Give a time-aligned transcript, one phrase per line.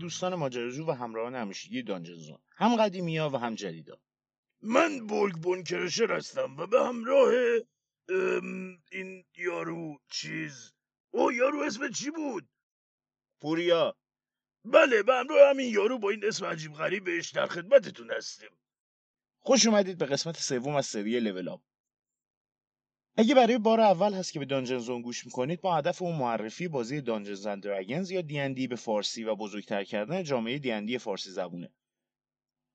[0.00, 3.96] دوستان ماجراجو و همراهان همیشگی دانجنزون هم قدیمیا و هم جدیدا.
[4.62, 7.32] من بولگ بونکرشر هستم و به همراه
[8.92, 10.72] این یارو چیز.
[11.10, 12.48] او یارو اسم چی بود؟
[13.40, 13.96] پوریا.
[14.64, 18.50] بله به همراه همین یارو با این اسم عجیب غریبش در خدمتتون هستیم.
[19.38, 21.60] خوش اومدید به قسمت سوم از سری لول اپ
[23.16, 26.68] اگه برای بار اول هست که به دانجن زون گوش می‌کنید با هدف اون معرفی
[26.68, 31.70] بازی دانجنز اند دراگنز یا D&D به فارسی و بزرگتر کردن جامعه D&D فارسی زبونه.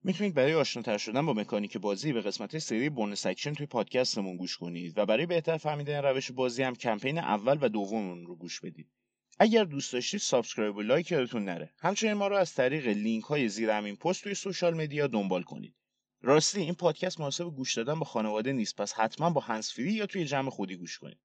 [0.03, 4.57] می‌تونید برای آشناتر شدن با مکانیک بازی به قسمت سری bonus section توی پادکستمون گوش
[4.57, 8.91] کنید و برای بهتر فهمیدن روش بازی هم کمپین اول و دوم رو گوش بدید.
[9.39, 11.73] اگر دوست داشتید subscribe و لایک یادتون نره.
[11.77, 15.75] همچنین ما رو از طریق لینک های زیر همین پست توی social media دنبال کنید.
[16.25, 18.75] راستی این پادکست مناسب گوش دادن با خانواده نیست.
[18.75, 21.19] پس حتما با هندزفری یا توی جمع خودی گوش کنید.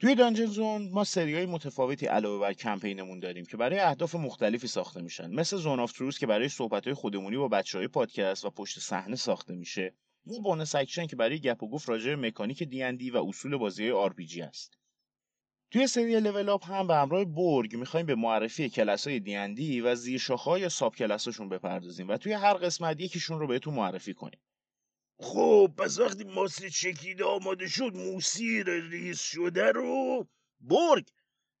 [0.00, 4.66] توی Dungeon Zone ما سری های متفاوتی علاوه بر کمپینمون داریم که برای اهداف مختلفی
[4.66, 5.30] ساخته میشن.
[5.30, 8.78] مثل Zone of Truth که برای صحبت های خودمونی با بچه های پادکست و پشت
[8.78, 9.94] صحنه ساخته میشه.
[10.26, 13.92] و Bonus Action که برای گپ و گفت راجع مکانیک D&D و اصول بازی های
[13.92, 14.78] RPG است
[15.76, 19.20] توی سری Level Up هم به همراه برگ می‌خوایم به معرفی کلاس های
[19.54, 24.14] D&D و زیرشاخه یا subclass اشون بپردازیم و توی هر قسمت یکیشون رو بهتون معرفی
[24.14, 24.40] کنیم.
[25.20, 30.26] خب پس وقتی ماست چکیده آماده شد موسیر ریز شده رو
[30.60, 31.08] برگ.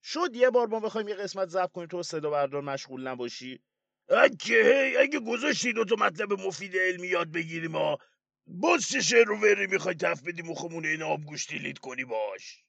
[0.02, 3.60] شد یه بار ما بخوایم یه قسمت ضبط کنیم تو صدا بردار مشغول نباشی.
[4.08, 7.98] اگه اگه گذاشتی دو مطلب مفید علمی یاد بگیریم ما
[8.46, 12.65] باز چه شعر رو وری می‌خوای تف بدیم و خمونه این آبگوشتی لید کنی باش.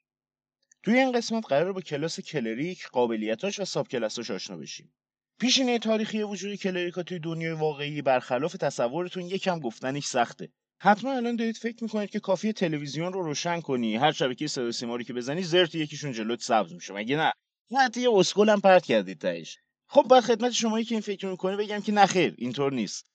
[0.87, 4.93] توی این قسمت قرار با کلاس کلریک قابلیتاش و ساب کلاساش آشنا بشیم.
[5.39, 10.49] پیشینه تاریخی وجود کلریکا توی دنیای واقعی برخلاف تصورتون یکم گفتنش سخته.
[10.81, 14.97] حتما الان دارید فکر می‌کنید که کافی تلویزیون رو روشن کنی هر شبکه صدا سیما
[14.97, 16.93] که بزنی زرت یکیشون جلوت سبز میشه.
[16.93, 17.31] مگه نه؟
[17.77, 19.57] حتی یه اسکل هم پرت کردید تهش.
[19.87, 23.05] خب با خدمت شمایی که این فکر می‌کنه بگم که نخیر اینطور نیست.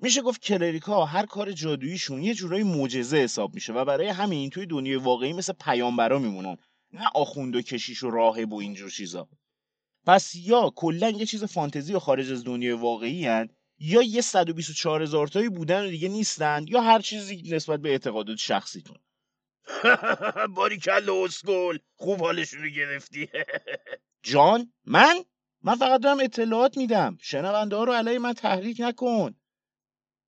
[0.00, 4.66] میشه گفت کلریکا هر کار جادوییشون یه جورایی معجزه حساب میشه و برای همین توی
[4.66, 6.56] دنیای واقعی مثل پیامبرا میمونن.
[6.92, 9.28] نه آخوند و کشیش و راهب و اینجور چیزا.
[10.06, 15.02] پس یا کلا یه چیز فانتزی و خارج از دنیای واقعی هن یا یه 124
[15.02, 18.96] هزار تایی بودن و دیگه نیستن یا هر چیزی نسبت به اعتقادات شخصیتون
[20.56, 23.28] باری کل اسکول خوب حالشون رو گرفتی.
[24.30, 25.24] جان من؟
[25.62, 27.18] من فقط دارم اطلاعات میدم.
[27.20, 29.34] شنونده ها رو علیه من تحریک نکن.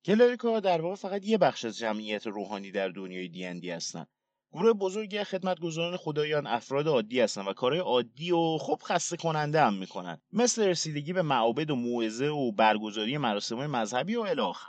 [0.05, 4.05] کلریکا در واقع فقط یه بخش از جمعیت روحانی در دنیای دیندی هستن.
[4.53, 9.73] گروه بزرگی خدمتگزاران خدایان افراد عادی هستن و کارهای عادی و خب خسته کننده هم
[9.73, 10.21] می‌کنن.
[10.33, 14.67] مثل رسیدگی به معابد و موعظه و برگزاری مراسم مذهبی و الاخر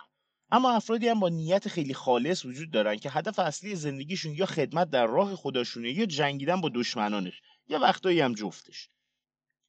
[0.51, 4.91] اما افرادی هم با نیت خیلی خالص وجود دارن که هدف اصلی زندگیشون یا خدمت
[4.91, 8.89] در راه خداشونه یا جنگیدن با دشمنانش یا وقتایی هم جفتش.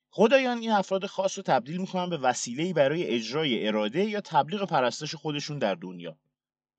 [0.10, 5.16] خدایان این افراد خاص رو تبدیل می‌کنن به وسیله‌ای برای اجرای اراده یا تبلیغ پرستش
[5.16, 6.18] خودشون در دنیا.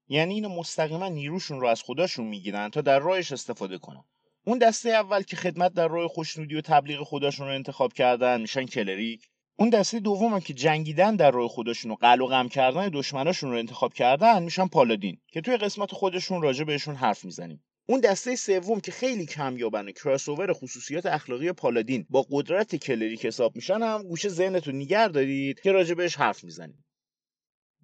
[0.09, 4.04] یعنی اینو مستقیما نیروشون رو از خداشون می‌گیرن تا در راهش استفاده کنن.
[4.47, 8.65] اون دسته اول که خدمت در راه خوشنودی و تبلیغ خداشون رو انتخاب کردن میشن
[8.65, 9.28] کلریک.
[9.56, 13.51] اون دسته دوم هم که جنگیدن در راه خودشون و قل و غم کردن دشمناشون
[13.51, 17.65] رو انتخاب کردن میشن پالادین که توی قسمت خودشون راجع بهشون حرف می‌زنیم.
[17.86, 23.83] اون دسته سوم که خیلی کمیابن کراسوور خصوصیات اخلاقی پالادین با قدرت کلریک حساب میشن
[23.83, 26.84] هم گوشه ذهنتون نگر دارید که راجع بهش حرف می‌زنیم.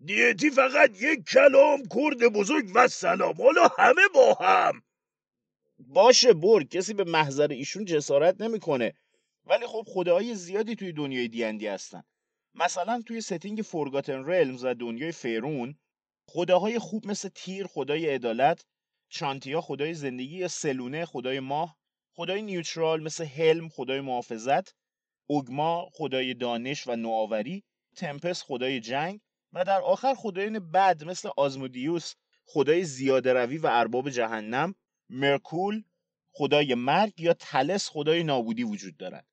[0.04, 3.42] دیتی فقط یک کلام کرد بزرگ و سلام.
[3.42, 4.82] حالا همه با هم.
[5.78, 8.94] باشه برگ کسی به محضر ایشون جسارت نمی‌کنه.
[9.44, 12.02] ولی خب خداهای زیادی توی دنیای دیندی هستن.
[12.54, 15.78] مثلا توی setting Forgotten Realms و دنیای فیرون
[16.26, 18.64] خداهای خوب مثل تیر خدای عدالت
[19.08, 21.76] چانتیا خدای زندگی یا سلونه خدای ماه
[22.12, 24.74] خدای neutral مثل هلم خدای محافظت
[25.26, 27.64] اوگما خدای دانش و نوآوری
[27.96, 29.20] تمپس خدای جنگ
[29.52, 32.14] و در آخر خدایان بد مثل آزمودیوس
[32.46, 34.74] خدای زیاده روی و ارباب جهنم
[35.08, 35.84] مرکول
[36.32, 39.26] خدای مرگ یا تلس خدای نابودی وجود دارد.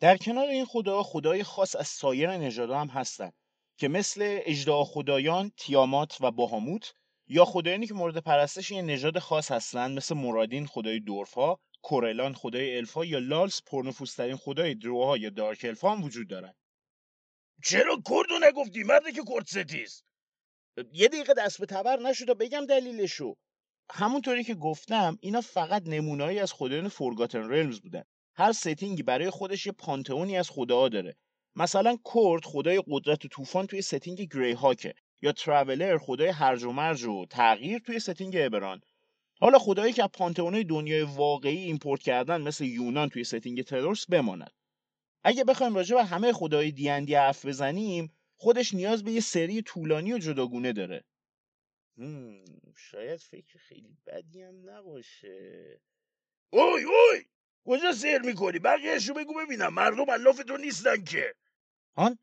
[0.00, 3.32] در کنار این خدا خدای خاص از سایر نژادها هم هستند
[3.76, 6.94] که مثل اجدها خدایان تیامات و باهاموت
[7.28, 12.76] یا خدایانی که مورد پرستش این نژاد خاص هستند مثل مرادین خدای دورفا کورلان خدای
[12.76, 16.54] الفا یا لالس پرنفوذترین خدای دروها یا دارک الفا هم وجود دارند
[17.64, 20.02] چرا کردو نگفتی؟ مرده که کرد ستیز.
[20.92, 23.36] یه دقیقه دست به تبر نشد بگم دلیلشو.
[23.90, 28.04] همونطوری که گفتم اینا فقط نمونهایی از خدایان Forgotten Realms بودن.
[28.34, 31.16] هر setting ی برای خودش یه pantheon ی از خداها داره.
[31.56, 36.72] مثلا کورد خدای قدرت و طوفان توی setting Greyhawk ئه یا تراولر خدای هرج و
[36.72, 38.80] مرج و تغییر توی setting Eberron
[39.40, 44.06] حالا خدایی که از pantheon ای دنیای واقعی import کردن مثل یونان توی setting Theros
[44.06, 44.50] بماند.
[45.28, 50.12] اگه بخوایم راجع به همه خدای دیندی حرف بزنیم خودش نیاز به یه سری طولانی
[50.12, 51.04] و جداگونه داره.
[52.76, 55.80] شاید فکر خیلی بدی هم نباشه.
[56.50, 57.24] اوی اوی!
[57.64, 59.74] کجا سیر می‌کنی؟ بقیهشو بگو ببینم.
[59.74, 61.34] مردم الاف تو نیستن که.
[61.94, 62.18] آن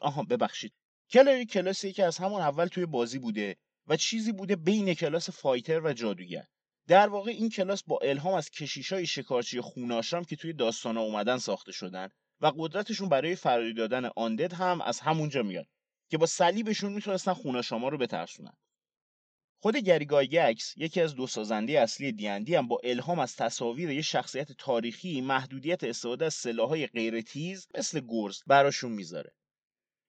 [0.00, 0.72] آها ببخشید.
[1.10, 3.56] کلری کلاسی که از همون اول توی بازی بوده
[3.86, 6.46] و چیزی بوده بین کلاس فایتر و جادوگر.
[6.86, 11.72] در واقع این کلاس با الهام از کشیشای شکارچی خوناشام که توی داستانا اومدن ساخته
[11.72, 12.08] شدن.
[12.40, 15.66] و قدرتشون برای فراری دادن آندد هم از همونجا میاد
[16.10, 18.56] که با صلیبشون می‌تونستن خوناشاما رو بترسونن
[19.62, 24.02] خود Gary Gygax یکی از دو سازنده اصلی دیندی هم با الهام از تصاویر یه
[24.02, 29.32] شخصیت تاریخی محدودیت استفاده از سلاحهای غیر تیز مثل گرز براشون می‌ذاره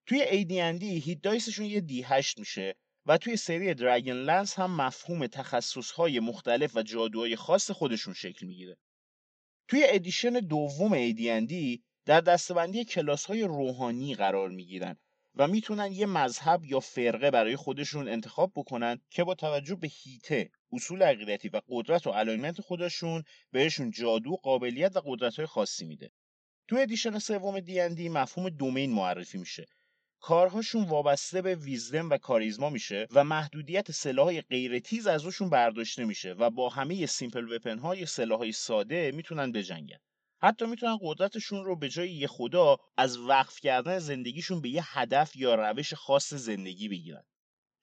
[0.06, 2.76] توی AD&D hit dice شون یه d8 میشه
[3.06, 8.78] و توی سری Dragonlance هم مفهوم تخصصهای مختلف و جادوهای خاص خودشون شکل می‌گیره.
[9.68, 14.98] توی edition دوم AD&D در دستبندی کلاس های روحانی قرار می‌گیرن
[15.36, 20.50] و می‌تونن یه مذهب یا فرقه برای خودشون انتخاب بکنن که با توجه به حیطه
[20.72, 26.12] اصول عقیدتی و قدرت و alignment خودشون بهشون جادو قابلیت و قدرت های خاصی میده.
[26.68, 29.66] تو edition سوم D&D مفهوم domain معرفی میشه.
[30.20, 36.32] کارهاشون وابسته به wisdom و charisma میشه و محدودیت سلاحهای غیر تیز از برداشته میشه
[36.34, 40.00] و با همه simple weapon های سلاحهای ساده می‌تونن بجنگن.
[40.44, 45.36] حتی می‌تونن قدرتشون رو به جای یه خدا از وقف کردن زندگیشون به یه هدف
[45.36, 47.24] یا روش خاص زندگی بگیرن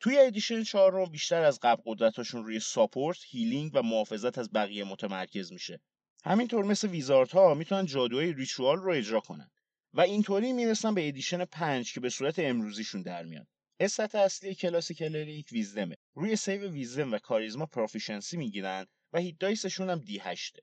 [0.01, 4.85] توی edition 4 رو بیشتر از قبل قدرتشون روی support، healing و محافظت از بقیه
[4.85, 5.81] متمرکز میشه.
[6.25, 9.51] همینطور مثل wizard ها می‌تونن جادوهای ritual رو اجرا کنن.
[9.95, 13.47] و اینطوری می‌رسن به edition 5 که به صورت امروزیشون در میاد
[13.81, 19.39] stat اصلی کلاس cleric wisdom ئه روی save wisdom و charisma proficiency می‌گیرن و هیت
[19.39, 20.59] دایسشون هم دی 8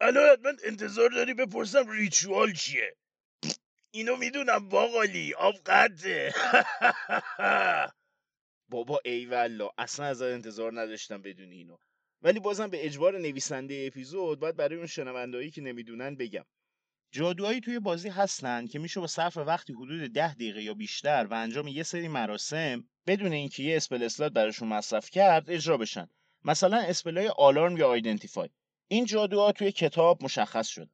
[0.00, 2.96] الان من انتظار داری بپرسم ریچوال چیه؟
[3.90, 6.34] اینو می‌دونم باقالی آب قده.
[8.70, 11.76] بابا ای والله اصلا از انتظار نداشتم بدون اینو.
[12.22, 16.44] ولی بازم به اجبار نویسنده اپیزود باید برای اون شنوندهایی که نمی‌دونن بگم.
[17.12, 21.34] جادوهایی توی بازی هستن که میشه با صرف وقتی حدود ده دقیقه یا بیشتر و
[21.34, 26.08] انجام یه سری مراسم بدون اینکه یه اسپل اسلات براشون مصرف کرد اجرا بشن.
[26.44, 28.48] مثلا spell ای Alarm یا Identify.
[28.88, 30.90] این جادوها توی کتاب مشخص شد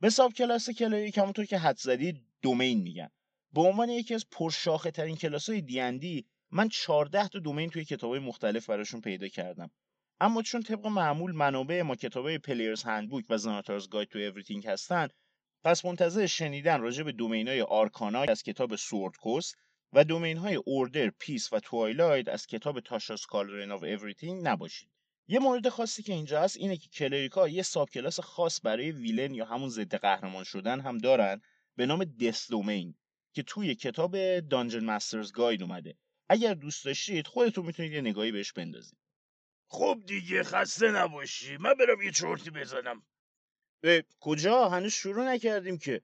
[0.00, 3.08] به subclass cleric همونطور که حدس زدید domain میگن.
[3.52, 8.16] به عنوان یکی از پرشاخه ترین کلاس های دیندی من 14 تا domain توی کتاب
[8.16, 9.70] مختلف براشون پیدا کردم.
[10.20, 15.08] اما چون طبق معمول منابع ما کتابای Player's Handbook و Xanathar's Guide to Everything هستن
[15.64, 19.56] پس منتظر شنیدن راجع به domain های Arcana از کتاب Sword Coast
[19.92, 24.91] و domain های Order، Peace و Twilight از کتاب Tasha's Cauldron of Everything نباشید.
[25.28, 29.34] یه مورد خاصی که اینجا هست اینه که کلریکا یه ساب کلاس خاص برای ویلن
[29.34, 31.40] یا همون ضد قهرمان شدن هم دارن
[31.76, 32.94] به نام دس دومین
[33.32, 35.96] که توی کتاب دانجن مسترز گاید اومده.
[36.28, 38.98] اگر دوست داشتید خودتون می‌تونید یه نگاهی بهش بندازید.
[39.68, 41.56] خب دیگه خسته نباشی.
[41.56, 43.02] من برم یه چرتی بزنم.
[44.20, 46.02] کجا هنوز شروع نکردیم که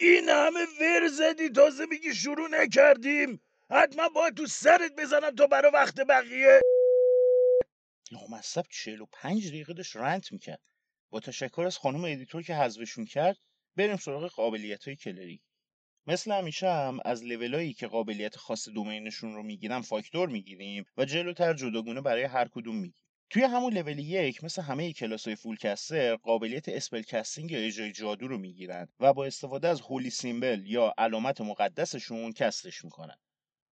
[0.00, 3.40] این همه ور زدی تازه میگی شروع نکردیم
[3.70, 6.60] حتما باید تو سرت بزنم تا برا وقت بقیه
[8.12, 10.62] لامصب چهل و پنج دقیقه داشت rant می‌کرد.
[11.10, 13.36] با تشکر از خانم editor که حذفشون کرد
[13.76, 15.42] بریم سراغ قابلیت های cleric.
[16.06, 21.04] مثل همیشه هم از لولایی که قابلیت خاص domain شون رو می‌گیرن فاکتور می‌گیریم و
[21.04, 23.02] جلوتر جداگونه برای هر کدوم میگیم.
[23.30, 28.28] توی همون لول یک مثل همه کلاس های full caster قابلیت spellcasting یا اجرای جادو
[28.28, 33.16] رو می‌گیرن و با استفاده از holy symbol یا علامت مقدسشون cast ش می‌کنن.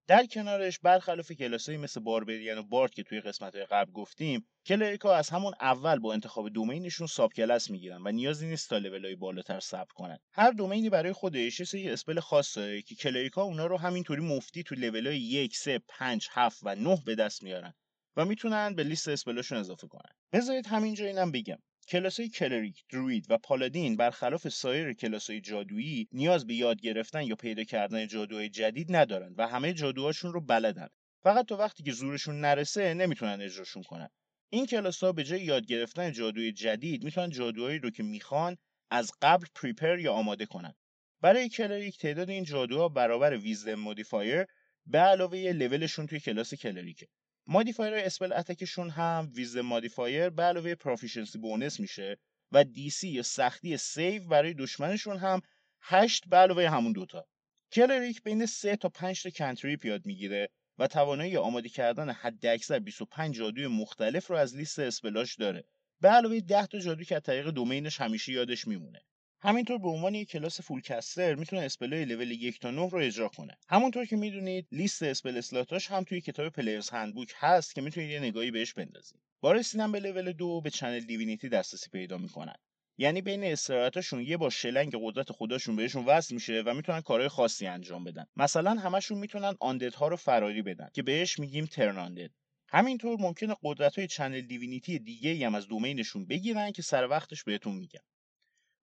[0.07, 5.29] در کنارش برخلاف کلاسایی مثل باربریان و بارد که توی قسمت قبل گفتیم کلریکا از
[5.29, 9.91] همون اول با انتخاب دومینشون ساب کلاس می‌گیرن و نیازی نیست تا های بالاتر ثبت
[9.91, 10.17] کنن.
[10.31, 14.75] هر دومینی برای خودش یه اسپل خاص داره که کلریکا اونا رو همینطوری مفتی تو
[14.75, 17.73] های 1 3 5 7 و 9 به دست میارن
[18.17, 20.11] و می‌تونن به لیست اسپلاشون اضافه کنن.
[20.33, 21.57] بذارید همینجا اینم بگم.
[21.87, 27.63] کلاسای کلریک، دروید و پالادین برخلاف سایر کلاسای جادویی نیاز به یاد گرفتن یا پیدا
[27.63, 30.87] کردن جادوهای جدید ندارن و همه جادوهاشون رو بلدن.
[31.23, 34.09] فقط تا وقتی که زورشون نرسه نمی‌تونن اجراشون کنن.
[34.49, 38.57] این کلاس ها به جای یاد گرفتن جادوی جدید می‌تونن جادوهایی رو که می‌خوان
[38.89, 40.73] از قبل prepare یا آماده کنن.
[41.21, 44.45] برای cleric تعداد این جادوها برابر wisdom modifier
[44.85, 47.07] به علاوه لولشون توی کلاس cleric ئه.
[47.49, 52.17] modifier spell attack شون هم wisdom modifier به علاوه proficiency bonus میشه
[52.51, 55.41] و DC یا سختی save برای دشمنشون هم
[55.81, 57.27] 8 به علاوه همون دوتا
[57.71, 62.79] cleric بین 3 تا 5 تا cantrip یاد می‌گیره و توانایی آماده کردن حد اکثر
[62.79, 65.63] 25 جادوی مختلف رو از لیست spell اش داره.
[66.01, 69.01] به علاوه 10 تا جادو که از طریق domain ش همیشه یادش میمونه.
[69.39, 72.97] همینطور به عنوان یک کلاس full caster می‌تونه spell ای level یک تا 9 رو
[72.97, 73.57] اجرا کنه.
[73.69, 78.09] همونطور که می‌دونید لیست spell slot اش هم توی کتاب Player's Handbook هست که می‌تونید
[78.09, 79.21] یه نگاهی بهش بندازید.
[79.41, 82.55] با رسیدن به لول دو به Channel Divinity دسترسی پیدا می‌کنن.
[82.97, 87.67] یعنی بین استراحتاشون یه با شلنگ قدرت خودشون بهشون وصل میشه و می‌تونن کارهای خاصی
[87.67, 88.25] انجام بدن.
[88.35, 92.31] مثلا همشون می‌تونن آندد ها رو فراری بدن که بهش میگیم ترناندد.
[92.69, 97.75] همینطور ممکنه قدرت های چنل دیوینیتی دیگه هم از دومینشون بگیرن که سر وقتش بهتون
[97.75, 98.01] میگم.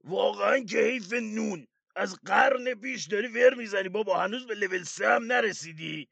[0.05, 1.67] واقعا که حیف نون.
[1.97, 3.89] از قرن پیش داری ور می‌زنی.
[3.89, 6.09] بابا هنوز به لول سه هم نرسیدی.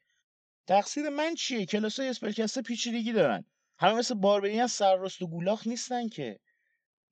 [0.69, 3.45] تقصیر من چیه؟ کلاس های اسپلکسته پیچیدگی دارن.
[3.79, 6.41] همه مثل باربریان سرراست و گولاخ نیستن که.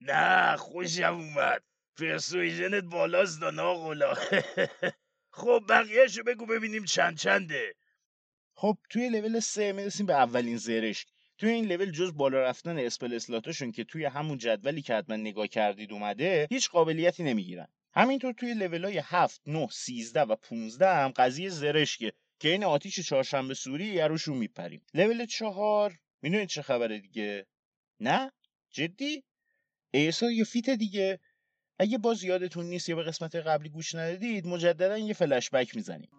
[0.00, 1.62] نه خوشم اومد.
[1.98, 4.14] پرسویژنت بالاست دا ناغلا
[5.38, 7.74] خب بقیهشو بگو ببینیم چند چنده.
[8.54, 11.08] خب توی لول سه می‌رسیم به اولین زرشک.
[11.40, 15.46] توی این لول جز بالا رفتن اسپل اسلاتاشون که توی همون جدولی که حتما نگاه
[15.46, 17.66] کردید اومده هیچ قابلیتی نمی‌گیرن.
[17.94, 23.00] همینطور توی لول های 7, 9, 13 و 15 هم قضیه زرشکه که این آتیش
[23.00, 24.82] چهارشنبه سوری روشون میپریم.
[24.94, 27.46] لول چهار می‌دونید چه خبره دیگه؟
[28.00, 28.32] نه؟
[28.70, 29.24] جدی؟
[29.90, 31.18] ASI یا یه feat دیگه.
[31.78, 36.10] اگه باز یادتون نیست یا به قسمت قبلی گوش ندادید مجددا یه فلش بک می‌زنیم.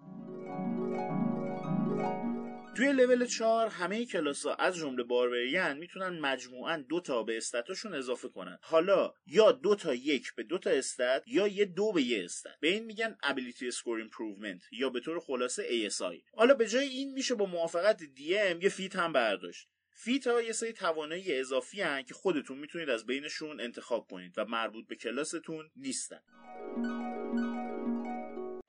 [2.75, 7.65] توی لول 4 همه کلاس ها از جمله barbarian می‌تونن مجموعا دو تا به stat
[7.65, 8.58] شون اضافه کنن.
[8.62, 12.53] حالا یا دو تا یک به دو تا stat یا یه دو به یه stat
[12.60, 17.13] به این میگن Ability Score Improvement یا به طور خلاصه ASI حالا به جای این
[17.13, 19.68] میشه با موافقت DM یه feat هم برداشت.
[19.94, 24.46] feat ها یه سری توانایی اضافی هن که خودتون می‌تونید از بینشون انتخاب کنید و
[24.46, 26.22] مربوط به کلاستون نیستن.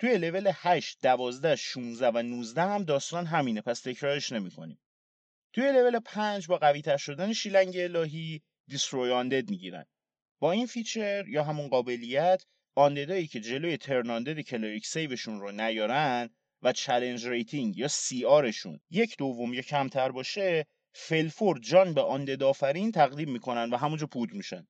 [0.03, 4.79] توی لول 8, 12, 16 و 19 هم داستان همینه پس تکرارش نمی‌کنیم.
[5.53, 9.85] توی لول 5 با قوی تر شدن شیلنگ الهی Destroy Undead می‌گیرن.
[10.41, 12.45] با این feature یا همون قابلیت
[12.75, 16.31] undead ایی که جلوی Turn Undead cleric save شون رو نیارن
[16.63, 22.43] و challenge rating یا CR شون یک دوم یا کمتر باشه فی‌الفور جان به undead
[22.43, 24.67] آفرین تقدیم می‌کنن و همونجا پودر میشن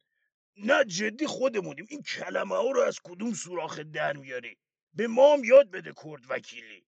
[0.57, 4.57] نه جدی خودمونیم این کلمه ها رو از کدوم سوراخ در میاری
[4.95, 6.85] به ما هم یاد بده کرد وکیلی.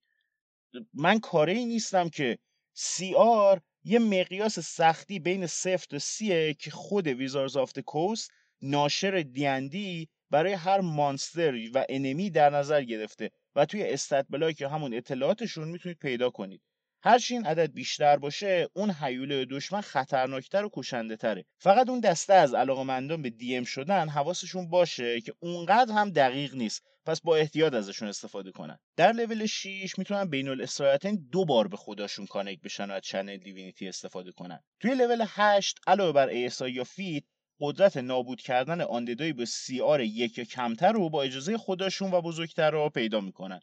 [0.95, 2.39] من کاری ای نیستم که.
[2.77, 8.31] CR یه مقیاس سختی بین صفر تا سیه که خود Wizards of the Coast
[8.63, 13.97] ناشر D&D برای هر monster و enemy در نظر گرفته و توی
[14.31, 16.63] block که همون اطلاعاتشون می‌تونید پیدا کنید.
[17.07, 21.45] هرچی این عدد بیشتر باشه اون هیولا دشمن خطرناکتر و کشنده تره.
[21.59, 26.83] فقط اون دسته از علاقمندان به DM شدن حواسشون باشه که اونقدر هم دقیق نیست.
[27.07, 28.79] پس با احتیاط ازشون استفاده کنن.
[28.97, 33.37] در لول 6 می‌تونن بین الاستراحتین دو بار به خودشون connect بشن و از Channel
[33.37, 34.61] Divinity استفاده کنن.
[34.81, 37.25] توی لول 8 علاوه بر ASI یا feat
[37.61, 42.21] قدرت نابود کردن undead ایی به CR یک یا کمتر رو با اجازه خودشون و
[42.21, 43.61] بزرگتر رو پیدا می‌کنن.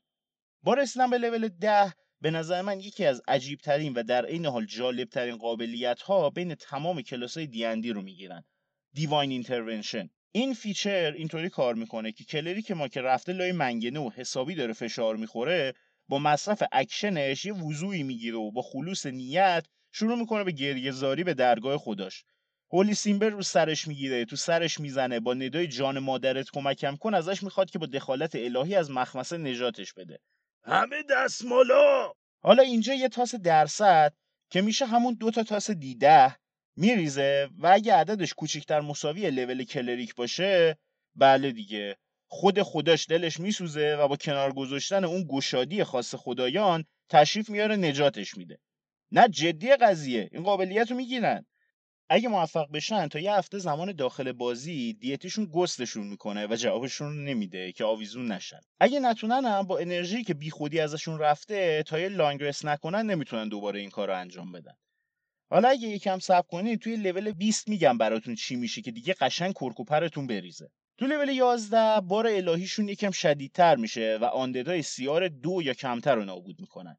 [0.63, 4.45] با رسیدن به لول 10 به نظر من یکی از عجیب ترین و در عین
[4.45, 8.43] حال جالب ترین قابلیت ها بین تمام کلاس های دیندی رو می‌گیرن.
[8.93, 14.09] Divine Intervention این feature اینطوری کار می‌کنه که cleric ما که رفته لای منگنه و
[14.15, 15.73] حسابی داره فشار می‌خوره
[16.07, 21.33] با مصرف اکشنش یه وضویی می‌گیره و با خلوص نیت شروع می‌کنه به گریه‌زاری به
[21.33, 22.23] درگاه خودش.
[22.73, 27.43] holy symbol رو سرش می‌گیره تو سرش می‌زنه با ندای جان مادرت کمکم کن ازش
[27.43, 30.19] می‌خواد که با دخالت الهی از مخمصه نجاتش بده.
[30.63, 32.11] همه دستمالا.
[32.43, 34.13] حالا اینجا یه تاس درصد
[34.49, 36.35] که میشه همون دو تا تاس دیده
[36.75, 40.77] میریزه و اگه عددش کوچکتر مساوی لول کلریک باشه
[41.15, 41.97] بله دیگه.
[42.27, 48.37] خود خودش دلش میسوزه و با کنار گذاشتن اون گشادی خاص خدایان تشریف میاره نجاتش
[48.37, 48.59] میده.
[49.11, 51.45] نه جدی قضیه این قابلیت رو می‌گیرن.
[52.13, 57.71] اگه موفق بشن تا یه هفته زمان داخل بازی دیتیشون گستشون می‌کنه و جوابشون نمیده
[57.71, 58.59] که آویزون نشن.
[58.79, 63.79] اگه نتونن هم با انرژی که بیخودی ازشون رفته تا یه لانگرس نکنن نمی‌تونن دوباره
[63.79, 64.73] این کار رو انجام بدن.
[65.51, 69.53] حالا اگه یکم صبر کنید توی لول 20 میگم براتون چی میشه که دیگه قشنگ
[69.53, 70.71] کرک و پرتون بریزه.
[70.97, 76.15] تو لول 11 بار الهیشون یکم شدیدتر میشه و undead ای CR دو یا کمتر
[76.15, 76.97] رو نابود می‌کنن.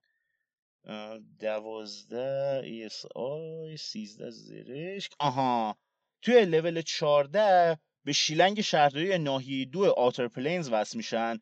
[1.39, 5.13] دوازده ASI سیزده زرشک.
[5.19, 5.77] آها.
[6.23, 11.39] توی لول 14 به شیلنگ شهرداری ناحیه the Outer Planes وصل میشن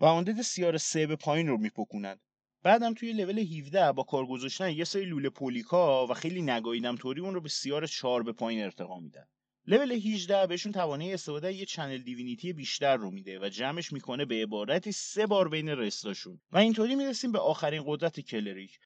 [0.00, 2.20] و undead CR سه به پایین رو میپکونن.
[2.62, 7.20] بعدم توی لول 17 با کار گذاشتن یه سری لوله پولیکا و خیلی نگاهیدم طوری
[7.20, 9.26] اون رو به CR 4 به پایین ارتقا میدن.
[9.70, 14.42] لول 18 بهشون توانایی استفاده یه Channel Divinity بیشتر رو میده و جمعش می‌کنه به
[14.42, 16.40] عبارتی سه بار بین rest اشون.
[16.52, 18.78] و اینطوری می‌رسیم به آخرین قدرت cleric.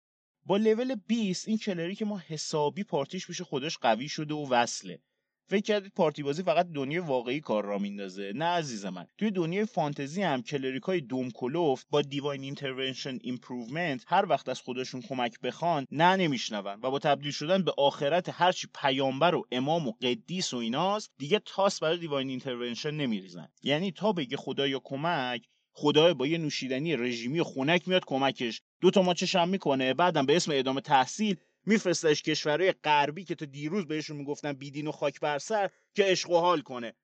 [0.46, 5.00] با level 20 این cleric ما حسابی پارتیش میشه خودش قوی شده و وصله.
[5.48, 9.06] فکر کردید پارتی بازی فقط دنیای واقعی کار را میندازه؟ نه عزیز من.
[9.18, 14.60] توی دنیای فانتزی هم cleric های دم کلفت با Divine Intervention Improvement هر وقت از
[14.60, 19.88] خودشون کمک بخوان نه نمیشنون و با تبدیل شدن به آخرت هرچی پیامبر و امام
[19.88, 23.48] و قدیس و ایناست دیگه تاس برای Divine Intervention نمیریزن.
[23.62, 28.62] یعنی تا بگه خدایا کمک خدای با یه نوشیدنی رژیمی و خونک میاد کمکش.
[28.80, 33.44] دو تا ماچش هم می‌کنه بعدم به اسم ادامه تحصیل میفرستش کشورهای غربی که تا
[33.44, 36.94] دیروز بهشون می‌گفتن بیدین و خاک بر سر که عشق و حال کنه.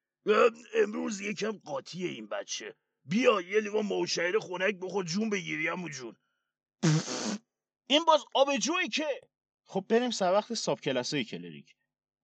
[0.75, 2.75] امروز یکم قاطیه این بچه.
[3.05, 6.17] بیا یه لیوان موشعر خونک بخور جون بگیری همون جون.
[7.87, 9.21] این باز آبجوی که.
[9.65, 11.75] خب بریم سر وقت ساب کلاسای کلریک.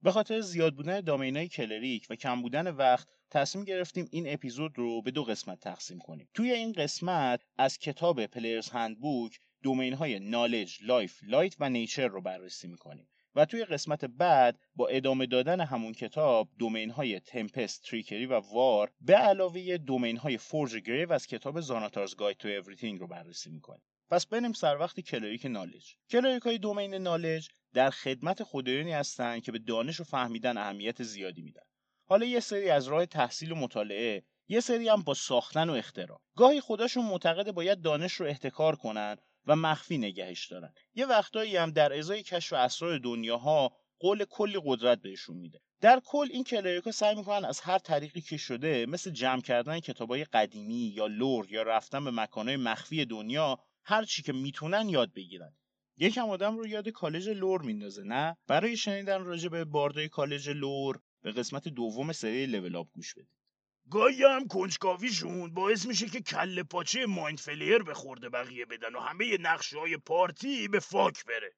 [0.03, 4.79] به خاطر زیاد بودن domain ای cleric و کم بودن وقت تصمیم گرفتیم این اپیزود
[4.79, 6.29] رو به دو قسمت تقسیم کنیم.
[6.35, 12.21] توی این قسمت از کتاب Player's Handbook domain های Knowledge، Life، Light و Nature رو
[12.21, 13.09] بررسی می‌کنیم.
[13.35, 18.93] و توی قسمت بعد با ادامه دادن همون کتاب domain های Tempest، Trickery و War
[19.01, 23.83] به علاوه domain های Forge، Grave از کتاب Xanathar's Guide to Everything رو بررسی می‌کنیم.
[24.11, 29.53] پس بریم سر وقت cleric Knowledge cleric های domain Knowledge در خدمت خدایانی هستند که
[29.53, 31.63] به دانش و فهمیدن اهمیت زیادی میدن.
[32.05, 36.21] حالا یه سری از راه تحصیل و مطالعه یه سری هم با ساختن و اختراع.
[36.37, 40.73] گاهی خودشون معتقد باید دانش رو احتکار کنن و مخفی نگهش دارن.
[40.95, 45.61] یه وقتایی هم در ازای کشف اسرار دنیاها قول کلی قدرت بهشون میده.
[45.81, 50.25] در کل این کلریکا سعی می‌کنن از هر طریقی که شده مثل جمع کردن کتابای
[50.25, 55.57] قدیمی یا لور یا رفتن به مکانهای مخفی دنیا هر چی که می‌تونن یاد بگیرن.
[55.97, 60.51] یکم آدم رو یاد کالج Lore میندازه نه؟ برای شنیدن راجع به bard ای کالج
[60.51, 63.44] Lore به قسمت دوم سری Level Up گوش بدید.
[63.91, 69.01] گاهی هم کنجکاویشون باعث میشه که کله پاچه mind flayer به خورد بقیه بدن و
[69.01, 71.55] همه نقشه های party به fuck بره.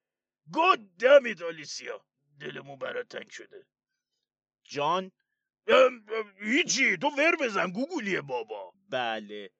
[0.52, 2.04] God damn it آلیسیا.
[2.40, 3.66] دلمون برات تنگ شده.
[4.64, 5.10] جان؟
[6.40, 6.96] هیچی.
[6.96, 8.72] تو ور بزن گوگولیه بابا.
[8.88, 9.50] بله.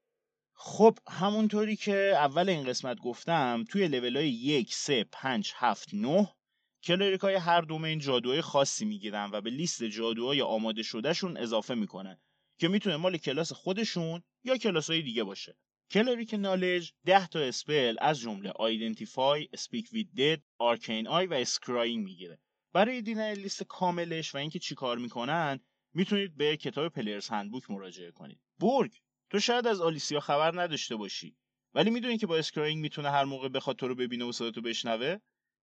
[0.55, 6.35] خب همونطوری که اول این قسمت گفتم توی لول های یک، سه، پنج، هفت، نه
[6.83, 12.19] cleric های هر domain جادوهای خاصی می‌گیرن و به لیست جادوهای آماده شده‌شون اضافه می‌کنن.
[12.59, 15.57] که می‌تونه مال کلاس خودشون یا کلاس های دیگه باشه.
[15.91, 22.05] cleric Knowledge 10 تا spell از جمله Identify، Speak with Dead، Arcane Eye و Scrying
[22.05, 22.39] می‌گیره.
[22.73, 25.61] برای دیدن لیست کاملش و اینکه چیکار می‌کنن
[25.95, 28.41] می‌تونید به کتاب Player's Handbook مراجعه کنید.
[28.61, 28.93] برگ
[29.31, 31.37] تو شاید از آلیسیا خبر نداشته باشی
[31.75, 35.17] ولی می‌دونی که با Scrying می‌تونه هر موقع بخواد تو رو ببینه و صداتو بشنوه؟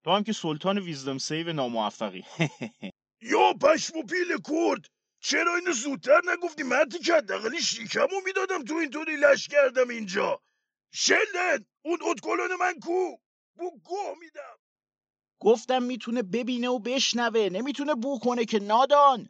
[0.04, 2.24] تو هم که سلطان wisdom save ناموفقی.
[3.32, 4.86] یا و پیل کرد!
[5.24, 10.42] چرا اینو زودتر نگفتی؟ مرتیکه حداقل شیکمو می‌دادم تو اینطوری لش کردم اینجا.
[10.92, 13.16] شلدن اون ادکلن من کو؟
[13.56, 14.58] بو گو میدم.
[15.40, 19.28] گفتم می‌تونه ببینه و بشنوه نمی‌تونه بو کنه که نادان.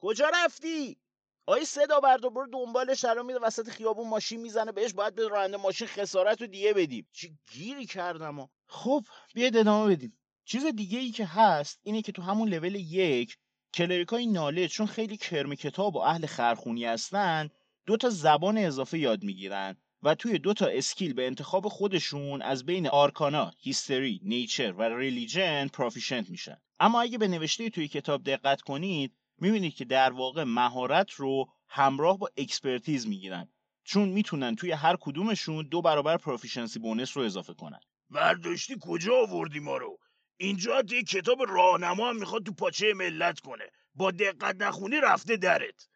[0.00, 1.00] کجا رفتی؟
[1.46, 5.28] آی صدا برد و برو دنبالش الان میره وسط خیابون ماشین می‌زنه بهش باید به
[5.28, 7.08] راننده ماشین خسارت رو دیگه بدیم.
[7.12, 10.18] چی گیری کردم و؟ خب بیاید ادامه بدیم.
[10.44, 13.36] چیز دیگه ای که هست اینه که تو همون level یک
[13.74, 17.48] cleric ای Knowledge چون خیلی کرم کتاب و اهل خرخونی هستن
[17.86, 22.66] دو تا زبان اضافه یاد می‌گیرن و توی دو تا skill به انتخاب خودشون از
[22.66, 26.56] بین Arcana، History، Nature و Religion proficient میشن.
[26.80, 32.18] اما اگه به نوشته توی کتاب دقت کنید می‌بینید که در واقع مهارت رو همراه
[32.18, 33.48] با expertise می‌گیرن
[33.84, 37.80] چون می‌تونن توی هر کدومشون دو برابر proficiency bonus رو اضافه کنن.
[38.10, 39.98] برداشتی کجا آوردی ما رو؟
[40.40, 43.64] اینجا یه کتاب راهنما هم می‌خواد تو پاچه ملت کنه.
[43.94, 45.88] با دقت نخونی رفته درت.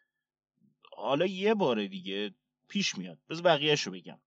[0.97, 2.33] حالا یه بار دیگه
[2.67, 3.19] پیش میاد.
[3.29, 4.19] بز بقیه‌ش رو بگم.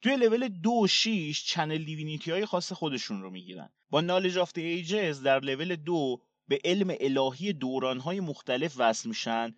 [0.00, 3.70] توی لول دو شیش Channel Divinity های خاص خودشون رو می‌گیرن.
[3.90, 9.08] با Knowledge of the Ages در level دو به علم الهی دوران های مختلف وصل
[9.08, 9.54] میشن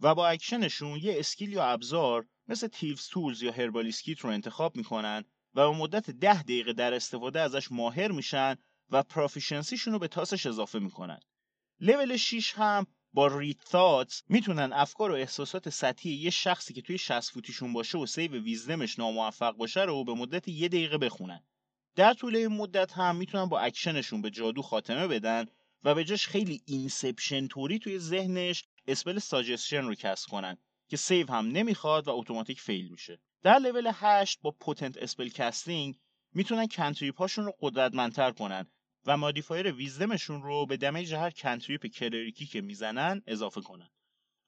[0.00, 4.76] و با اکشنشون یه skill یا ابزار مثل thieves' tools یا herbalism kit رو انتخاب
[4.76, 8.56] می‌کنن و به مدت ده دقیقه در استفاده ازش ماهر میشن
[8.92, 11.20] و proficiency شون رو به تاسش اضافه می‌کنن.
[11.80, 16.98] لول 6 هم با read thoughts می‌تونن افکار و احساسات سطحی یه شخصی که توی
[16.98, 21.40] 60 فوتیشون باشه و save wisdom ش ناموفق باشه رو به مدت یه دقیقه بخونن.
[21.96, 25.46] در طول این مدت هم می‌تونن با اکشنشون به جادو خاتمه بدن
[25.84, 31.30] و به جاش خیلی inception طوری توی ذهنش spell suggestion رو cast کنن که save
[31.30, 33.20] هم نمی‌خواد و اتوماتیک fail میشه.
[33.42, 35.98] در لول 8 با potent spellcasting
[36.34, 38.66] می‌تونن cantrip هاشون رو قدرتمندتر کنن
[39.06, 43.88] و modifier wisdom شون رو به damage هر cantrip cleric ی که می‌زنن اضافه کنن.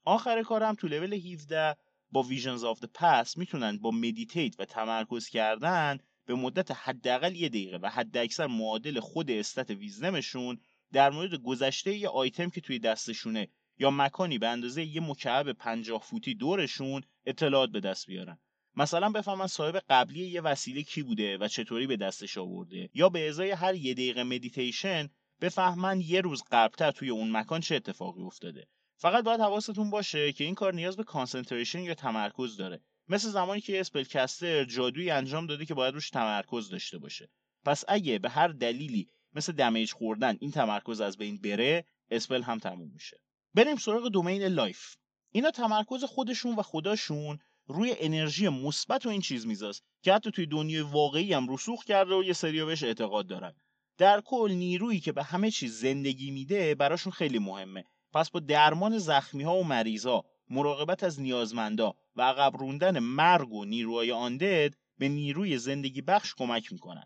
[0.05, 1.75] آخر کارم تو لول 17
[2.11, 7.49] با visions of the past می‌تونن با meditate و تمرکز کردن به مدت حداقل یه
[7.49, 10.57] دقیقه و حداکثر معادل خود stat wisdom شون
[10.91, 15.99] در مورد گذشته یه آیتم که توی دستشونه یا مکانی به اندازه یه مکعب 50
[15.99, 18.39] فوتی دورشون اطلاعات به دست بیارن.
[18.77, 22.89] مثلا بفهمن صاحب قبلی یه وسیله کی بوده و چطوری به دستش آورده.
[22.93, 25.09] یا به ازای هر یه دقیقه مدیتیشن
[25.41, 28.67] بفهمن یه روز قبلتر توی اون مکان چه اتفاقی افتاده.
[28.97, 32.81] فقط باید حواستون باشه که این کار نیاز به concentration یا تمرکز داره.
[33.07, 37.29] مثل زمانی که spellcaster جادویی انجام داده که باید روش تمرکز داشته باشه.
[37.65, 42.59] پس اگه به هر دلیلی مثل damage خوردن این تمرکز از بین بره spell هم
[42.59, 43.21] تموم میشه.
[43.53, 44.95] بریم سراغ domain life
[45.31, 50.45] اینا تمرکز خودشون و خداشون روی انرژی مثبت و این چیز میزاست که حتی توی
[50.45, 53.53] دنیای واقعی هم رسوخ کرده و یه سری بهش اعتقاد دارن.
[53.97, 57.83] در کل نیرویی که به همه چیز زندگی میده براشون خیلی مهمه.
[58.13, 63.53] پس با درمان زخمی ها و مریض ها مراقبت از نیازمندا و عقب روندن مرگ
[63.53, 67.03] و نیروهای undead به نیروی زندگی بخش کمک می‌کنن.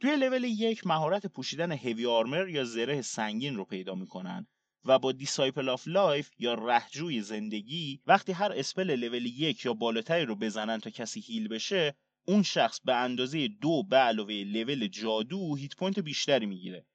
[0.00, 4.46] توی لول یک مهارت پوشیدن heavy armor یا زره سنگین رو پیدا می‌کنن.
[4.84, 10.24] و با disciple of life یا رهجوی زندگی وقتی هر spell level یک یا بالاتری
[10.24, 15.56] رو بزنن تا کسی heal بشه اون شخص به اندازه دو به علاوه لول جادو
[15.56, 16.86] hit point بیشتری می‌گیره.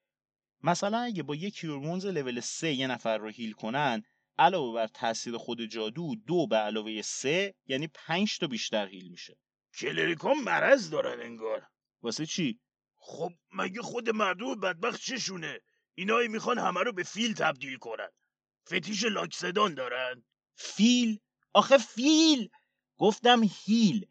[0.64, 4.04] مثلا اگه با یک cure wounds level 3 یه نفر رو heal کنن
[4.38, 9.38] علاوه بر تاثیر خود جادو دو به علاوه سه یعنی پنج تا بیشتر heal میشه.
[9.78, 11.68] cleric ا مرض دارن انگار.
[12.02, 12.60] واسه چی؟
[12.96, 15.60] خب مگه خود مردم بدبخت چشونه؟
[15.96, 18.10] اینایی می‌خوان همه رو به فیل تبدیل کنن.
[18.68, 20.24] fetish loxodon دارن.
[20.56, 21.20] فیل؟
[21.54, 22.50] آخه فیل!
[22.98, 24.06] گفتم heal.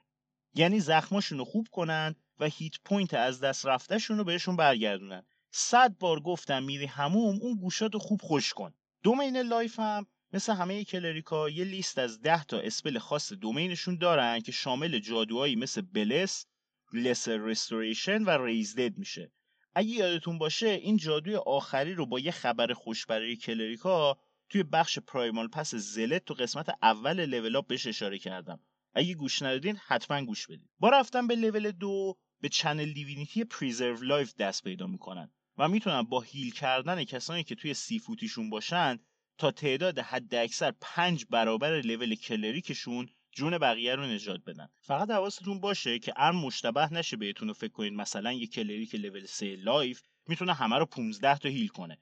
[0.55, 5.27] یعنی زخماشون رو خوب کنن و hit point از دست رفتهشون رو بهشون برگردونن.
[5.51, 8.75] صد بار گفتم میری حموم اون گوشاتو خوب خشک کن.
[9.03, 13.73] domain life هم مثل همه cleric ا یه لیست از 10 تا spell خاص domain
[13.73, 16.47] شون دارن که شامل جادوهایی مثل bless،
[16.93, 19.33] lesser restoration و raise dead میشه.
[19.75, 24.63] اگه یادتون باشه این جادوی آخری رو با یه خبر خوش برای cleric ا توی
[24.63, 28.61] بخش primal path zealot تو قسمت اول level up بهش اشاره کردم.
[28.95, 30.69] اگه گوش ندادین حتما گوش بدین.
[30.79, 36.03] با رفتن به لول دو به channel divinity preserve life دست پیدا می‌کنن و می‌تونن
[36.03, 38.99] با heal کردن کسانی که توی سی فوتیشون باشن
[39.39, 44.69] تا تعداد حد اکثر پنج برابر level cleric شون جون بقیه رو نجات بدن.
[44.81, 47.93] فقط حواستون باشه که امر مشتبه نشه بهتون فکر کنید.
[47.93, 51.99] مثلا یه cleric level 3 life می‌تونه همه رو 15 تا heal کنه.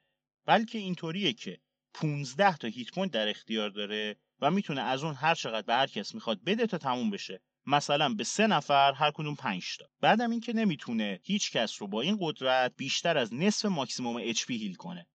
[0.46, 1.58] بلکه اینطوریه که
[1.94, 5.86] 15 تا hit point در اختیار داره و می‌تونه از اون هر چقدر به هر
[5.86, 7.42] کس می‌خواد بده تا تموم بشه.
[7.66, 9.84] مثلا به سه نفر هر کدوم 5 تا.
[10.00, 14.74] بعدم اینکه نمی‌تونه هیچ کس رو با این قدرت بیشتر از نصف ماکسیموم HP heal
[14.74, 15.06] کنه.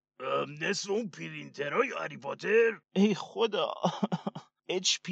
[0.62, 3.74] نصف اون پرینترهای هری پاتر؟ ای خدا!
[4.84, 5.10] HP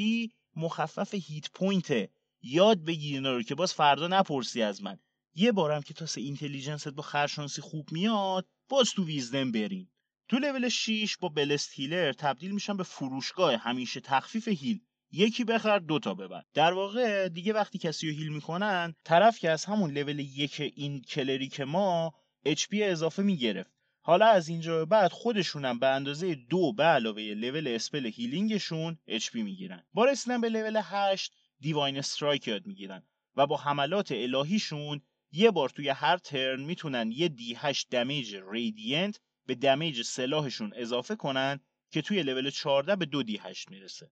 [0.55, 2.09] مخفف هیت پوینته
[2.41, 4.99] یاد بگیر اینا رو که باز فردا نپرسی از من.
[5.35, 9.89] یه بارم که تاسه اینتلیجنست با خرشانسی خوب میاد باز تو ویزدم برین.
[10.27, 14.81] تو لول 6 با بلست هیلر تبدیل میشن به فروشگاه همیشه تخفیف هیل.
[15.11, 16.43] یکی بخر دوتا ببر.
[16.53, 21.01] در واقع دیگه وقتی کسی رو هیل می‌کنن طرف که از همون لول یک این
[21.01, 22.13] کلریک ما
[22.47, 23.74] HP اضافه می‌گرفت.
[24.07, 28.97] حالا از اینجا به بعد خودشونم به اندازه دو به علاوه level spell healing شون
[29.07, 29.83] HP می‌گیرن.
[29.93, 33.03] با رسیدن به لول 8 divine strike یاد می‌گیرن
[33.35, 39.19] و با حملات الهیشون یه بار توی هر turn می‌تونن یه D 8 damage radiant
[39.45, 41.59] به damage سلاحشون اضافه کنن
[41.91, 44.11] که توی لول 14 به دو D 8 می‌رسه.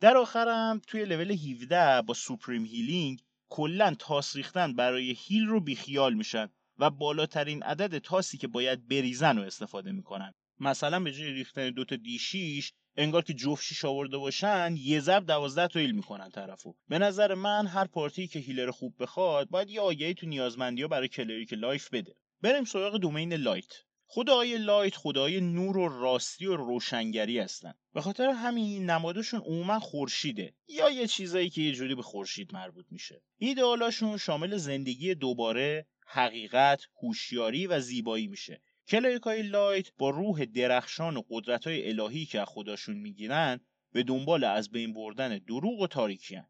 [0.00, 6.14] در آخرم توی لول 17 با supreme healing کلا تاس ریختن برای heal رو بیخیال
[6.14, 6.48] میشن.
[6.78, 10.32] و بالاترین عدد تاسی که باید بریزن رو استفاده می‌کنن.
[10.60, 15.26] مثلا به جای ریختن دوتا D 6 انگار که جفت شیش آورده باشن یه ضرب
[15.26, 16.74] دوازده تا heal می‌کنن طرفو.
[16.88, 20.88] به نظر من هر party که healer خوب بخواد باید یه آگهی تو نیازمندی ها
[20.88, 22.16] برای cleric life بده.
[22.42, 23.72] بریم سراغ domain light.
[24.08, 27.74] خدای light خدای نور و راستی و روشنگری هستن.
[27.94, 30.54] به خاطر همین نمادشون عموما خورشیده.
[30.68, 33.22] یا یه چیزایی که یه جوری به خورشید مربوط میشه.
[33.38, 38.60] ایدئالاشون شامل زندگی دوباره حقیقت، هوشیاری و زیبایی میشه.
[38.88, 43.60] cleric ای light با روح درخشان و قدرت های الهی که از خداشون می‌گیرن
[43.92, 46.48] به دنبال از بین بردن دروغ و تاریکی هن.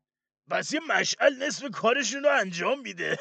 [0.50, 3.18] پس یه مشعل نصف کارشون رو انجام میده.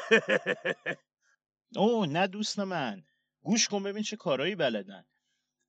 [1.76, 3.02] اوه نه دوست من.
[3.42, 5.04] گوش کن ببین چه کارهایی بلدن.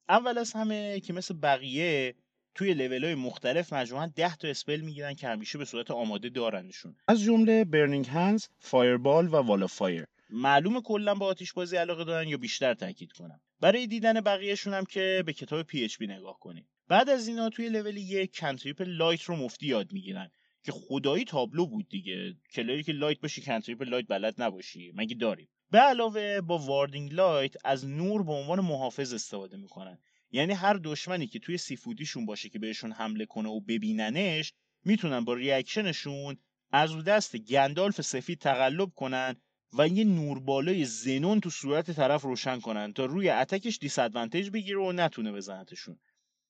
[0.09, 2.15] اول از همه که مثل بقیه
[2.55, 6.95] توی لیول های مختلف مجموعا 10 تا spell می‌گیرن که همیشه به صورت آماده دارنشون.
[7.07, 10.05] از جمله burning hands، fireball و wall of fire.
[10.29, 13.41] معلوم کلا با آتیش بازی علاقه دارن یا بیشتر تاکید کنم.
[13.61, 16.67] برای دیدن بقیهشون هم که به کتاب PHB نگاه کنید.
[16.87, 20.31] بعد از اینا توی لول یک cantrip light رو مفتی یاد می‌گیرن
[20.63, 22.35] که خدایی تابلو بود دیگه.
[22.53, 24.91] cleric light باشی cantrip light بلد نباشی.
[24.95, 29.97] مگه داریم؟ به علاوه با Warding Light از نور به عنوان محافظ استفاده می‌کنن.
[30.31, 34.53] یعنی هر دشمنی که توی سی فوتیشون باشه که بهشون حمله کنه و ببیننش
[34.85, 36.37] می‌تونن با reaction شون
[36.71, 39.35] از دست گندالف سفید تقلب کنن
[39.73, 44.77] و یه نوربالای زنون تو صورت طرف روشن کنن تا روی attack ش dis بگیره
[44.77, 45.99] و نتونه بزنتشون.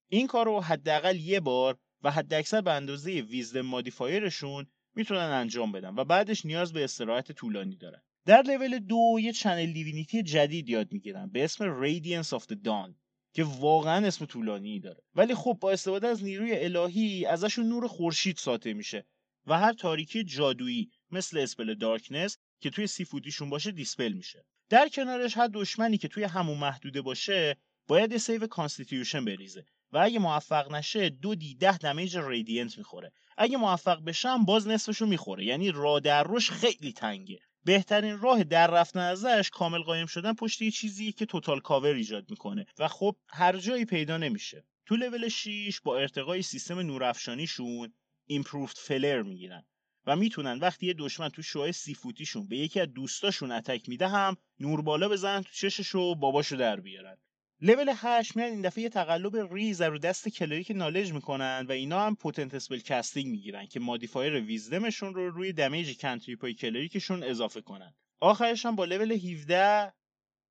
[0.10, 5.72] این کار رو حداقل یه بار و حداکثر به اندازه wisdom modifier شون می‌تونن انجام
[5.72, 8.02] بدن و بعدش نیاز به استراحت طولانی دارن.
[8.26, 12.94] در لول دو یه Channel Divinity جدید یاد می‌گیرن به اسم Radiance of the Dawn
[13.34, 15.04] که واقعا اسم طولانی داره.
[15.16, 19.06] ولی خب با استفاده از نیروی الهی ازشون نور خورشید ساطع میشه
[19.46, 24.46] و هر تاریکی جادویی مثل spell Darkness که توی سی فوتیشون باشه dispel میشه.
[24.70, 29.66] در کنارش هر دشمنی که توی همون محدوده باشه باید یه save constitution بریزه.
[29.92, 33.12] و اگه موفق نشه دو d ده damage radiant می‌خوره.
[33.38, 35.46] اگه موفق بشه هم باز نصفشو می‌خوره.
[35.46, 37.40] یعنی راه در روش خیلی تنگه.
[37.64, 42.30] بهترین راه در رفتن ازش کامل قایم شدن پشت یه چیزی که total cover ایجاد
[42.30, 42.66] می‌کنه.
[42.80, 44.66] و خب هر جایی پیدا نمیشه.
[44.86, 47.94] تو لول 6 با ارتقای سیستم نورافشانیشون
[48.26, 49.66] Improved Flare می‌گیرن.
[50.08, 54.08] و می‌تونن وقتی یه دشمن تو شعاع سی فوتیشون به یکی از دوستاشون attack میده
[54.08, 57.18] هم نور بالا بزنن تو چشش و باباشو در بیارن.
[57.62, 62.06] لول 8 میان این دفعه یه تقلب ریز رو دست cleric knowledge می‌کنن و اینا
[62.06, 67.24] هم Potent Spellcasting می‌گیرن که modifier wisdom شون رو روی damage cantrip ای cleric شون
[67.24, 67.96] اضافه کنن.
[68.20, 69.94] آخرش هم با لول 17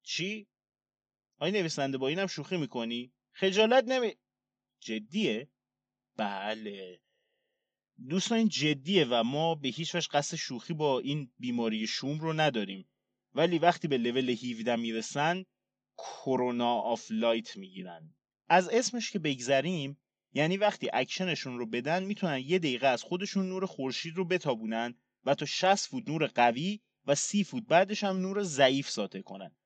[0.03, 0.47] چی؟
[1.39, 4.13] آی نویسنده با اینم شوخی می‌کنی؟ خجالت نمی
[4.81, 5.49] جدیه؟
[6.17, 7.01] بله.
[8.09, 12.33] دوستان این جدیه و ما به هیچ وجه قصد شوخی با این بیماری شوم رو
[12.33, 12.89] نداریم.
[13.35, 15.45] ولی وقتی به لول 17 می‌رسن
[15.99, 18.15] Corona of Light می‌گیرن.
[18.49, 19.99] از اسمش که بگذریم
[20.33, 25.35] یعنی وقتی اکشنشون رو بدن می‌تونن یه دقیقه از خودشون نور خورشید رو بتابونن و
[25.35, 29.57] تا 60 فوت نور قوی و 30 فوت بعدش هم نور ضعیف ساطع کنن.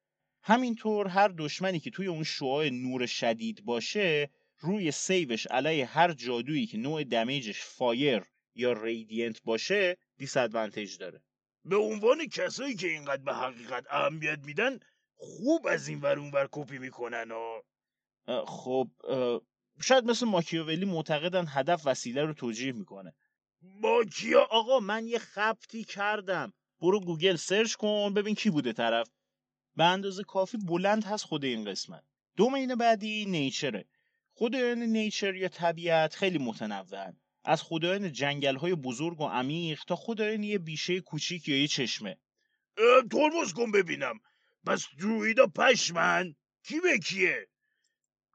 [0.43, 4.31] همینطور هر دشمنی که توی اون شعاع نور شدید باشه
[4.61, 8.23] روی save ش علیه هر جادویی که نوع damage ش fire
[8.55, 10.37] یا radiant باشه dis
[10.99, 11.23] داره.
[11.65, 14.79] به عنوان کسایی که اینقدر به حقیقت اهمیت میدن
[15.17, 17.61] خوب از این ور اون ور کپی می‌کنن و
[18.47, 18.91] خب
[19.83, 23.15] شاید مثل ماکیاولی معتقدن هدف وسیله رو توجیه می‌کنه.
[23.63, 26.53] ماکیا آقا من یه خبطی کردم.
[26.81, 29.11] برو گوگل سرچ کن ببین کی بوده طرف.
[29.77, 32.05] به اندازه کافی بلند هست خود این قسمت.
[32.37, 33.85] domain بعدی nature ه.
[34.41, 37.17] خدایان nature یا طبیعت خیلی متنوعن.
[37.45, 42.17] از خدایان جنگل های بزرگ و عمیق تا خدایان یه بیشه کوچیک یا یه چشمه.
[43.11, 44.21] ترمز کن ببینم.
[44.67, 47.49] پس درویدا پشمن؟ کی به کیه؟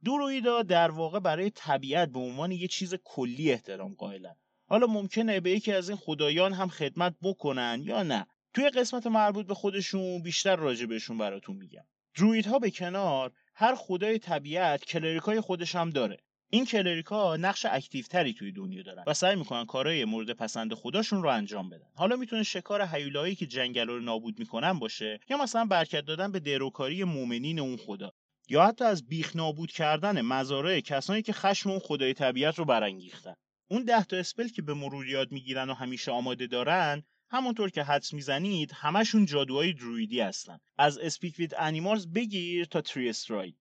[0.06, 4.36] درویدا در واقع برای طبیعت به عنوان یه چیز کلی احترام قائلن.
[4.68, 9.46] حالا ممکنه به یکی از این خدایان هم خدمت بکنن یا نه؟ توی قسمت مربوط
[9.46, 11.86] به خودشون بیشتر راجع بهشون براتون میگم.
[12.18, 16.18] درویدها به کنار هر خدای طبیعت کلریکای خودش هم داره.
[16.50, 20.74] این cleric ا نقش active تری توی دنیا دارن و سعی می‌کنن کارهای مورد پسند
[20.74, 21.88] خداشون رو انجام بدن.
[21.96, 26.40] حالا می‌تونه شکار هیولایی که جنگل رو نابود می‌کنن باشه یا مثلا برکت دادن به
[26.40, 28.12] دروکاری مؤمنین اون خدا
[28.50, 33.34] یا حتی از بیخ نابود کردن مزارع کسانی که خشم اون خدای طبیعت رو برانگیختن.
[33.68, 37.84] اون ده تا spell که به مرور یاد می‌گیرن و همیشه آماده دارن همونطور که
[37.84, 40.60] حدس می‌زنید همشون جادوهای druid ی هستن.
[40.78, 43.58] از Speak with Animals بگیر تا Tree Stride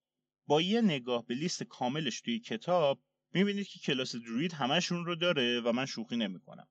[0.47, 3.01] با یه نگاه به لیست کاملش توی کتاب
[3.35, 6.69] می‌بینید که کلاس druid همشون رو داره و من شوخی نمی‌کنم.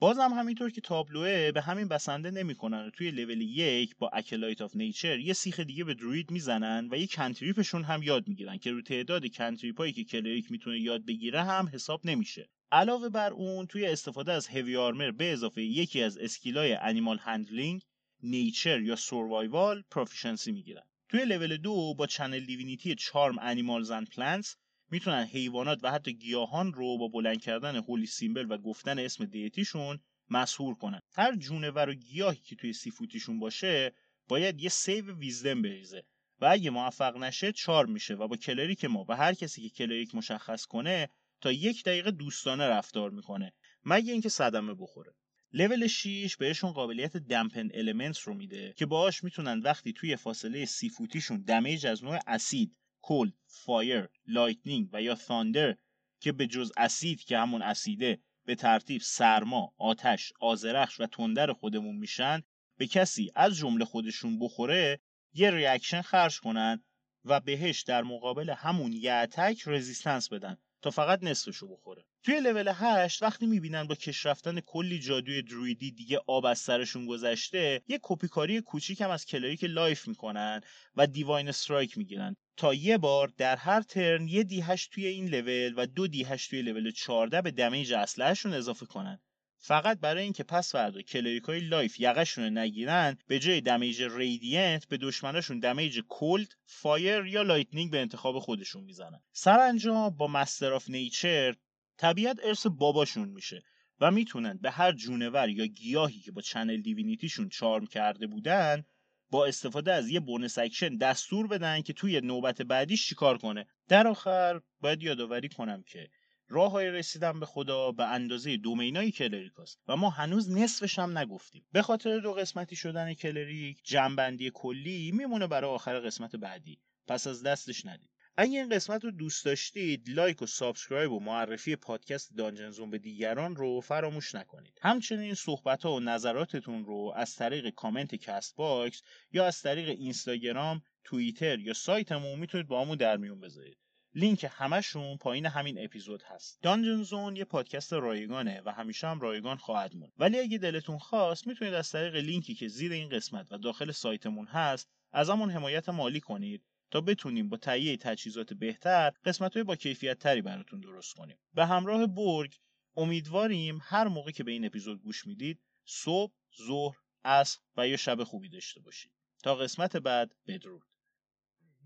[0.00, 2.86] بازم همینطور که تابلوه به همین بسنده نمی‌کنن.
[2.86, 6.96] و توی لول یک با Acolyte of Nature یه سیخ دیگه به druid می‌زنن و
[6.96, 11.04] یه cantrip شون هم یاد می‌گیرن که رو تعداد cantrip ایی که cleric می‌تونه یاد
[11.06, 12.48] بگیره هم حساب نمیشه.
[12.72, 17.18] علاوه بر اون توی استفاده از heavy armor به اضافه یکی از skill ای Animal
[17.18, 17.82] Handling
[18.22, 20.82] Nature یا Survival proficiency می‌گیرن.
[21.08, 24.56] توی لول دو با Channel Divinity Charm Animals and Plants
[24.90, 29.66] می‌تونن حیوانات و حتی گیاهان رو با بلند کردن holy symbol و گفتن اسم deity
[29.66, 30.00] شون
[30.30, 31.00] مسحور کنن.
[31.14, 33.92] هر جونور و گیاهی که توی سی فوتیشون باشه
[34.28, 36.04] باید یه save wisdom بریزه.
[36.40, 40.14] و اگه موفق نشه charm میشه و با cleric ما و هر کسی که cleric
[40.14, 41.08] مشخص کنه
[41.40, 43.52] تا یک دقیقه دوستانه رفتار می‌کنه
[43.84, 45.14] مگه اینکه صدمه بخوره.
[45.52, 50.88] لول 6 بهشون قابلیت Dampen Element رو میده که باهاش می‌تونن وقتی توی فاصله سی
[50.88, 55.76] فوتیشون damage از نوع اسید، cold، fire، lightning و یا thunder
[56.20, 61.96] که به جز اسید که همون اسیده به ترتیب سرما، آتش، آذرخش و تندر خودمون
[61.96, 62.42] میشن
[62.78, 65.00] به کسی از جمله خودشون بخوره
[65.32, 66.84] یه reaction خرج کنن
[67.24, 70.56] و بهش در مقابل همون یه attack resistance بدن.
[70.90, 72.04] فقط نصفشو بخوره.
[72.22, 76.58] توی لول 8 وقتی می‌بینن با کش رفتن کلی جادوی druid ی دیگه آب از
[76.58, 80.60] سرشون گذشته یه کپیکاری کوچیک هم از cleric life می‌کنن
[80.96, 82.36] و Divine Strike می‌گیرن.
[82.56, 86.24] تا یه بار در هر turn یه d 8 توی این level و دو d
[86.24, 89.20] 8 توی لول 14 به damage اسلحه‌شون اضافه کنن.
[89.60, 94.96] فقط برای اینکه پس فردا cleric ای life یقه‌شون نگیرن به جای damage radiant به
[94.96, 99.20] دشمناشون damage cold fire یا lightning به انتخاب خودشون می‌زنن.
[99.32, 101.54] سرانجام با Master of Nature
[101.96, 103.62] طبیعت ارث باباشون میشه
[104.00, 108.84] و می‌تونن به هر جونور یا گیاهی که با Channel Divinity شون charm کرده بودن
[109.30, 113.66] با استفاده از یه bonus action دستور بدن که توی نوبت بعدی چیکار کنه.
[113.88, 116.10] در آخر باید یادآوری کنم که
[116.48, 120.98] راه های رسیدن به خدا به اندازه domain ای cleric است و ما هنوز نصفش
[120.98, 121.66] هم نگفتیم.
[121.72, 126.80] به خاطر دو قسمتی شدن cleric جمع‌بندی کلی میمونه برای آخر قسمت بعدی.
[127.06, 128.10] پس از دستش ندید.
[128.36, 133.56] اگه این قسمت رو دوست داشتید لایک و subscribe و معرفی پادکست دانجنزون به دیگران
[133.56, 134.78] رو فراموش نکنید.
[134.82, 141.58] همچنین صحبت ها و نظراتتون رو از طریق کامنت Castbox یا از طریق اینستاگرام توییتر
[141.58, 143.78] یا سایتمون می‌تونید باهامون در میون بذارید.
[144.18, 146.58] لینک همشون پایین همین اپیزود هست.
[146.62, 150.12] دانجن زون یه پادکست رایگانه و همیشه هم رایگان خواهد موند.
[150.18, 154.46] ولی اگه دلتون خواست می‌تونید از طریق لینکی که زیر این قسمت و داخل سایتمون
[154.46, 160.42] هست ازمون حمایت مالی کنید تا بتونیم با تهیه تجهیزات بهتر قسمت با کیفیت تری
[160.42, 161.38] براتون درست کنیم.
[161.54, 162.58] به همراه برگ
[162.96, 166.32] امیدواریم هر موقع که به این اپیزود گوش می‌دید صبح
[166.66, 169.12] ظهر عصر و یا شب خوبی داشته باشید.
[169.42, 170.82] تا قسمت بعد بدرود.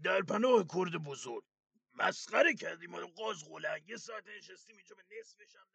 [0.05, 1.52] در پناه کرد بزرگ.
[1.94, 2.90] مسخره کردیم.
[2.90, 3.44] ما قاز
[3.88, 5.66] یه ساعت نشستیم اینجا به نصفش هم